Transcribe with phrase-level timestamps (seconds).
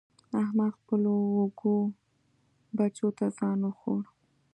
[0.41, 1.77] احمد خپلو وږو
[2.77, 4.01] بچو ته ځان وخوړ.